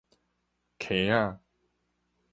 [0.79, 1.39] 坑仔